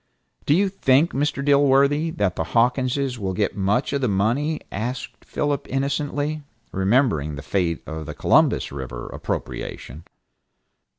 "Do 0.47 0.55
you 0.55 0.67
think, 0.69 1.11
Mr. 1.11 1.45
Dilworthy, 1.45 2.09
that 2.17 2.35
the 2.35 2.43
Hawkinses 2.55 3.19
will 3.19 3.33
get 3.35 3.55
much 3.55 3.93
of 3.93 4.01
the 4.01 4.07
money?" 4.07 4.59
asked 4.71 5.23
Philip 5.23 5.67
innocently, 5.69 6.41
remembering 6.71 7.35
the 7.35 7.43
fate 7.43 7.83
of 7.85 8.07
the 8.07 8.15
Columbus 8.15 8.71
River 8.71 9.09
appropriation. 9.09 10.03